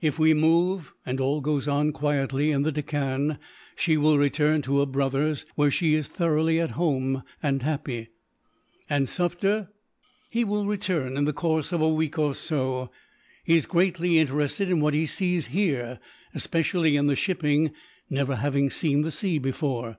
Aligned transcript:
If 0.00 0.20
we 0.20 0.34
move, 0.34 0.92
and 1.04 1.18
all 1.18 1.40
goes 1.40 1.66
on 1.66 1.90
quietly 1.90 2.52
in 2.52 2.62
the 2.62 2.70
Deccan, 2.70 3.38
she 3.74 3.96
will 3.96 4.16
return 4.18 4.62
to 4.62 4.78
her 4.78 4.86
brother's, 4.86 5.46
where 5.56 5.68
she 5.68 5.96
is 5.96 6.06
thoroughly 6.06 6.60
at 6.60 6.70
home 6.78 7.24
and 7.42 7.60
happy." 7.60 8.10
"And 8.88 9.08
Sufder?" 9.08 9.70
"He 10.30 10.44
will 10.44 10.66
return, 10.68 11.16
in 11.16 11.24
the 11.24 11.32
course 11.32 11.72
of 11.72 11.80
a 11.80 11.92
week 11.92 12.20
or 12.20 12.36
so. 12.36 12.92
He 13.42 13.56
is 13.56 13.66
greatly 13.66 14.20
interested 14.20 14.70
in 14.70 14.78
what 14.80 14.94
he 14.94 15.06
sees 15.06 15.46
here, 15.48 15.98
especially 16.36 16.96
in 16.96 17.08
the 17.08 17.16
shipping, 17.16 17.72
never 18.08 18.36
having 18.36 18.70
seen 18.70 19.02
the 19.02 19.10
sea 19.10 19.38
before. 19.40 19.98